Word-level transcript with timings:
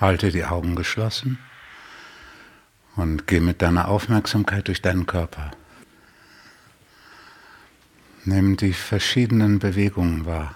Halte 0.00 0.30
die 0.30 0.44
Augen 0.44 0.74
geschlossen 0.74 1.38
und 2.96 3.26
geh 3.26 3.40
mit 3.40 3.62
deiner 3.62 3.88
Aufmerksamkeit 3.88 4.68
durch 4.68 4.82
deinen 4.82 5.06
Körper. 5.06 5.50
Nimm 8.24 8.56
die 8.56 8.72
verschiedenen 8.72 9.58
Bewegungen 9.58 10.26
wahr. 10.26 10.54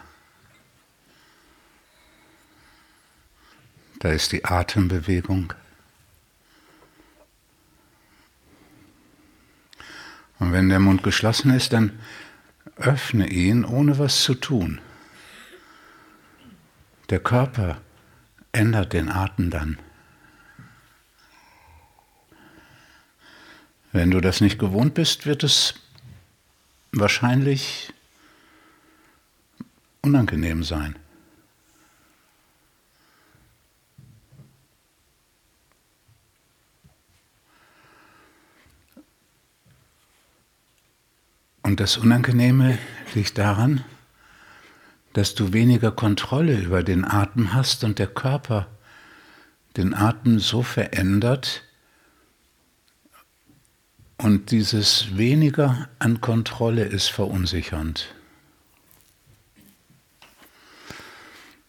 Da 3.99 4.11
ist 4.11 4.33
die 4.33 4.45
Atembewegung. 4.45 5.53
Und 10.39 10.53
wenn 10.53 10.69
der 10.69 10.81
Mund 10.81 11.03
geschlossen 11.03 11.51
ist, 11.51 11.73
dann 11.73 11.99
öffne 12.77 13.29
ihn, 13.29 13.65
ohne 13.65 13.99
was 13.99 14.23
zu 14.23 14.35
tun. 14.35 14.81
Der 17.09 17.21
Körper 17.21 17.81
ändert 18.57 18.95
den 18.95 19.11
Atem 19.11 19.51
dann. 19.51 19.79
Wenn 23.93 24.11
du 24.11 24.21
das 24.21 24.41
nicht 24.41 24.59
gewohnt 24.59 24.95
bist, 24.95 25.27
wird 25.27 25.45
es 25.45 25.75
wahrscheinlich 26.93 27.93
unangenehm 30.01 30.65
sein. 30.65 30.97
Und 41.63 41.81
das 41.81 41.97
Unangenehme 41.97 42.79
liegt 43.15 43.39
daran, 43.39 43.85
dass 45.17 45.35
du 45.35 45.55
weniger 45.55 45.93
Kontrolle 45.93 46.59
über 46.59 46.83
den 46.83 47.03
Atem 47.03 47.55
hast 47.55 47.85
und 47.85 47.99
der 47.99 48.07
Körper 48.07 48.67
den 49.79 49.95
Atem 49.95 50.41
so 50.41 50.63
verändert 50.63 51.63
und 54.19 54.51
dieses 54.51 55.17
weniger 55.17 55.89
an 55.99 56.21
Kontrolle 56.21 56.85
ist 56.85 57.09
verunsichernd. 57.09 58.15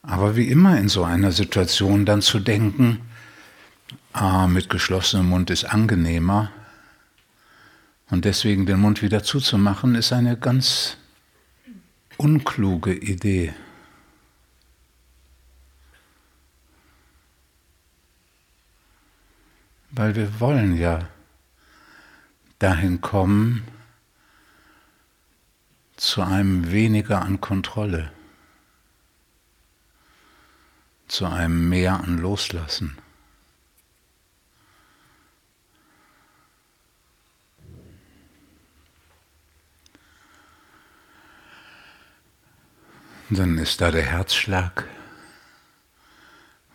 Aber 0.01 0.35
wie 0.35 0.49
immer 0.49 0.77
in 0.77 0.89
so 0.89 1.05
einer 1.05 1.31
Situation 1.31 2.05
dann 2.05 2.21
zu 2.21 2.41
denken, 2.41 2.99
ah, 4.11 4.47
mit 4.47 4.69
geschlossenem 4.69 5.29
Mund 5.29 5.51
ist 5.51 5.63
angenehmer, 5.63 6.51
und 8.09 8.25
deswegen 8.25 8.65
den 8.65 8.79
Mund 8.79 9.01
wieder 9.01 9.23
zuzumachen, 9.23 9.95
ist 9.95 10.11
eine 10.11 10.37
ganz 10.37 10.97
unkluge 12.17 12.93
Idee. 12.93 13.53
Weil 19.91 20.15
wir 20.15 20.39
wollen 20.39 20.77
ja 20.77 21.07
dahin 22.59 23.01
kommen 23.01 23.67
zu 25.95 26.21
einem 26.21 26.71
weniger 26.71 27.21
an 27.21 27.41
Kontrolle, 27.41 28.11
zu 31.07 31.25
einem 31.25 31.69
mehr 31.69 31.99
an 32.03 32.17
Loslassen. 32.17 32.97
Dann 43.29 43.57
ist 43.57 43.81
da 43.81 43.91
der 43.91 44.03
Herzschlag 44.03 44.85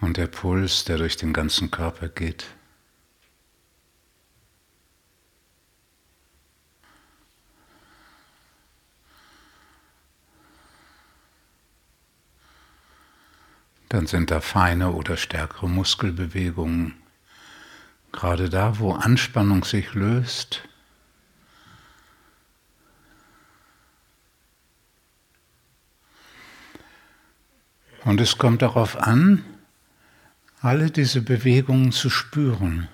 und 0.02 0.18
der 0.18 0.26
Puls, 0.26 0.84
der 0.84 0.98
durch 0.98 1.16
den 1.16 1.32
ganzen 1.32 1.70
Körper 1.70 2.08
geht. 2.08 2.44
Dann 13.88 14.06
sind 14.06 14.30
da 14.30 14.42
feine 14.42 14.92
oder 14.92 15.16
stärkere 15.16 15.70
Muskelbewegungen. 15.70 16.94
Gerade 18.10 18.50
da, 18.50 18.78
wo 18.78 18.92
Anspannung 18.92 19.64
sich 19.64 19.94
löst, 19.94 20.68
Und 28.04 28.20
es 28.20 28.36
kommt 28.36 28.62
darauf 28.62 28.96
an, 28.96 29.44
alle 30.60 30.90
diese 30.90 31.22
Bewegungen 31.22 31.92
zu 31.92 32.10
spüren. 32.10 32.88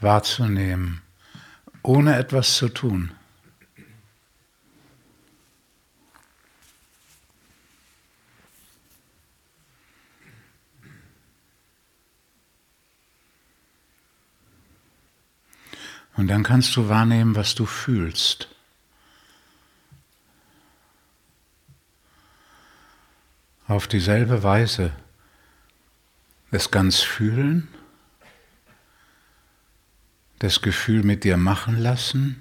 Wahrzunehmen, 0.00 1.02
ohne 1.82 2.16
etwas 2.16 2.56
zu 2.56 2.68
tun. 2.68 3.12
Und 16.14 16.28
dann 16.28 16.42
kannst 16.42 16.74
du 16.76 16.88
wahrnehmen, 16.88 17.36
was 17.36 17.54
du 17.54 17.66
fühlst. 17.66 18.55
Auf 23.68 23.88
dieselbe 23.88 24.42
Weise 24.42 24.92
das 26.50 26.70
ganz 26.70 27.00
fühlen, 27.00 27.68
das 30.38 30.62
Gefühl 30.62 31.02
mit 31.02 31.24
dir 31.24 31.36
machen 31.36 31.76
lassen, 31.78 32.40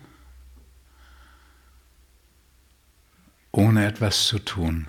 ohne 3.51 3.87
etwas 3.87 4.27
zu 4.27 4.39
tun. 4.39 4.87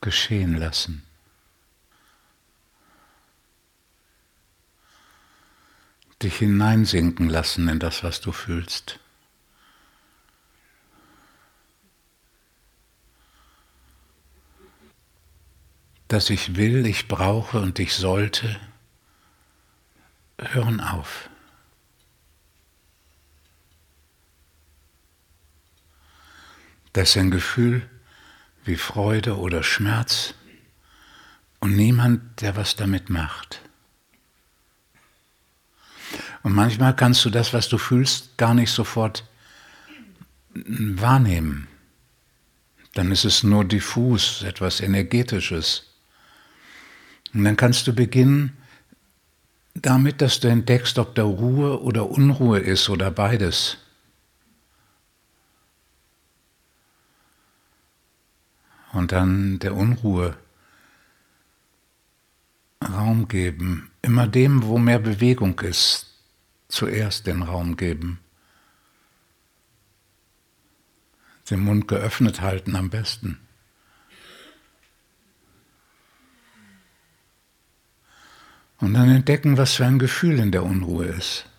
Geschehen 0.00 0.56
lassen. 0.56 1.09
Dich 6.22 6.36
hineinsinken 6.36 7.28
lassen 7.28 7.68
in 7.68 7.78
das, 7.78 8.02
was 8.02 8.20
du 8.20 8.32
fühlst. 8.32 8.98
Dass 16.08 16.28
ich 16.28 16.56
will, 16.56 16.86
ich 16.86 17.08
brauche 17.08 17.60
und 17.60 17.78
ich 17.78 17.94
sollte, 17.94 18.60
hören 20.38 20.80
auf. 20.80 21.30
Das 26.92 27.10
ist 27.10 27.16
ein 27.16 27.30
Gefühl 27.30 27.88
wie 28.64 28.76
Freude 28.76 29.38
oder 29.38 29.62
Schmerz 29.62 30.34
und 31.60 31.76
niemand, 31.76 32.40
der 32.40 32.56
was 32.56 32.74
damit 32.74 33.08
macht. 33.10 33.62
Und 36.42 36.54
manchmal 36.54 36.96
kannst 36.96 37.24
du 37.24 37.30
das, 37.30 37.52
was 37.52 37.68
du 37.68 37.78
fühlst, 37.78 38.36
gar 38.38 38.54
nicht 38.54 38.70
sofort 38.70 39.24
wahrnehmen. 40.54 41.68
Dann 42.94 43.12
ist 43.12 43.24
es 43.24 43.42
nur 43.42 43.64
diffus, 43.64 44.42
etwas 44.42 44.80
Energetisches. 44.80 45.86
Und 47.32 47.44
dann 47.44 47.56
kannst 47.56 47.86
du 47.86 47.94
beginnen 47.94 48.56
damit, 49.74 50.20
dass 50.20 50.40
du 50.40 50.48
entdeckst, 50.48 50.98
ob 50.98 51.14
da 51.14 51.22
Ruhe 51.22 51.80
oder 51.80 52.10
Unruhe 52.10 52.58
ist 52.58 52.88
oder 52.88 53.10
beides. 53.10 53.78
Und 58.92 59.12
dann 59.12 59.60
der 59.60 59.76
Unruhe 59.76 60.36
Raum 62.82 63.28
geben. 63.28 63.90
Immer 64.02 64.26
dem, 64.26 64.64
wo 64.64 64.78
mehr 64.78 64.98
Bewegung 64.98 65.58
ist, 65.60 66.09
zuerst 66.70 67.26
den 67.26 67.42
Raum 67.42 67.76
geben. 67.76 68.20
Den 71.50 71.60
Mund 71.60 71.88
geöffnet 71.88 72.40
halten 72.40 72.76
am 72.76 72.90
besten. 72.90 73.40
Und 78.78 78.94
dann 78.94 79.10
entdecken, 79.10 79.58
was 79.58 79.74
für 79.74 79.84
ein 79.84 79.98
Gefühl 79.98 80.38
in 80.38 80.52
der 80.52 80.62
Unruhe 80.62 81.06
ist. 81.06 81.49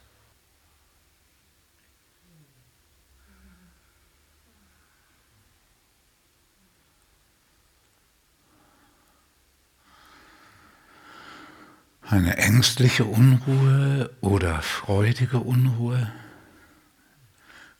Eine 12.11 12.35
ängstliche 12.35 13.05
Unruhe 13.05 14.13
oder 14.19 14.61
freudige 14.61 15.39
Unruhe? 15.39 16.11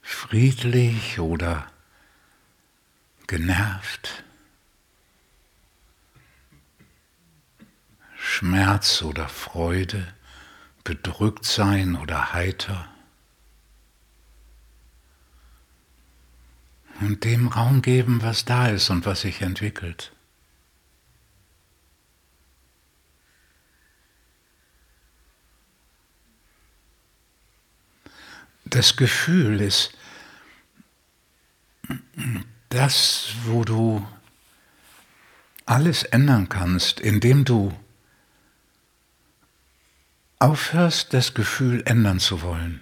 Friedlich 0.01 1.19
oder 1.19 1.67
genervt? 3.27 4.23
Schmerz 8.15 9.01
oder 9.01 9.27
Freude? 9.27 10.07
Bedrückt 10.85 11.43
sein 11.43 11.97
oder 11.97 12.31
heiter? 12.31 12.87
Und 17.01 17.25
dem 17.25 17.49
Raum 17.49 17.81
geben, 17.81 18.21
was 18.21 18.45
da 18.45 18.69
ist 18.69 18.89
und 18.91 19.05
was 19.05 19.21
sich 19.21 19.41
entwickelt. 19.41 20.13
Das 28.71 28.95
Gefühl 28.95 29.61
ist 29.61 29.91
das, 32.69 33.33
wo 33.45 33.63
du 33.63 34.05
alles 35.65 36.03
ändern 36.03 36.49
kannst, 36.49 36.99
indem 36.99 37.45
du 37.45 37.77
aufhörst, 40.39 41.13
das 41.13 41.33
Gefühl 41.33 41.83
ändern 41.85 42.19
zu 42.19 42.41
wollen. 42.41 42.81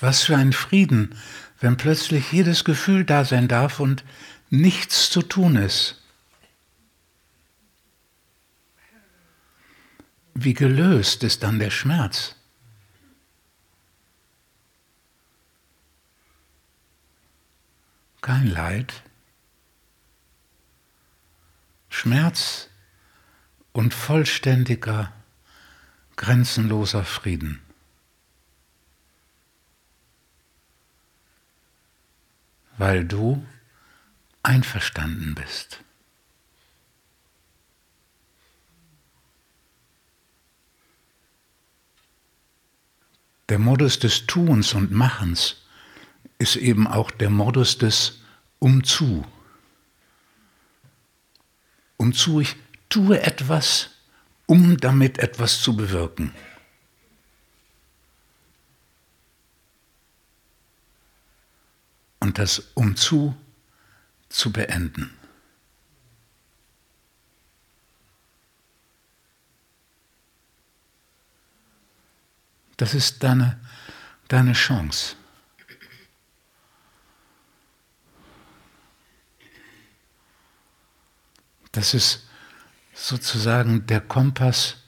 Was 0.00 0.22
für 0.22 0.36
ein 0.36 0.54
Frieden, 0.54 1.14
wenn 1.60 1.76
plötzlich 1.76 2.32
jedes 2.32 2.64
Gefühl 2.64 3.04
da 3.04 3.24
sein 3.24 3.48
darf 3.48 3.80
und 3.80 4.04
nichts 4.48 5.10
zu 5.10 5.20
tun 5.20 5.56
ist. 5.56 5.99
Wie 10.42 10.54
gelöst 10.54 11.22
ist 11.22 11.42
dann 11.42 11.58
der 11.58 11.68
Schmerz? 11.68 12.34
Kein 18.22 18.46
Leid. 18.46 19.02
Schmerz 21.90 22.70
und 23.72 23.92
vollständiger, 23.92 25.12
grenzenloser 26.16 27.04
Frieden. 27.04 27.60
Weil 32.78 33.04
du 33.04 33.46
einverstanden 34.42 35.34
bist. 35.34 35.84
Der 43.50 43.58
Modus 43.58 43.98
des 43.98 44.26
Tuns 44.26 44.74
und 44.74 44.92
Machens 44.92 45.56
ist 46.38 46.54
eben 46.54 46.86
auch 46.86 47.10
der 47.10 47.30
Modus 47.30 47.78
des 47.78 48.20
Umzu. 48.60 49.26
Umzu, 51.96 52.40
ich 52.40 52.54
tue 52.88 53.20
etwas, 53.20 53.90
um 54.46 54.76
damit 54.76 55.18
etwas 55.18 55.60
zu 55.60 55.76
bewirken. 55.76 56.32
Und 62.20 62.38
das 62.38 62.60
Umzu 62.74 63.34
zu 64.28 64.52
beenden. 64.52 65.10
Das 72.80 72.94
ist 72.94 73.22
deine, 73.22 73.60
deine 74.28 74.54
Chance. 74.54 75.14
Das 81.72 81.92
ist 81.92 82.26
sozusagen 82.94 83.86
der 83.86 84.00
Kompass, 84.00 84.78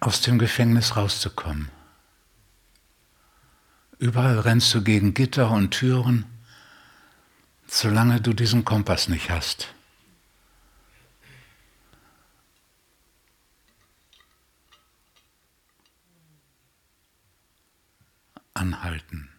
aus 0.00 0.20
dem 0.20 0.38
Gefängnis 0.38 0.96
rauszukommen. 0.96 1.70
Überall 3.98 4.40
rennst 4.40 4.74
du 4.74 4.82
gegen 4.82 5.14
Gitter 5.14 5.50
und 5.50 5.70
Türen, 5.70 6.26
solange 7.66 8.20
du 8.20 8.34
diesen 8.34 8.66
Kompass 8.66 9.08
nicht 9.08 9.30
hast. 9.30 9.74
Anhalten. 18.64 19.33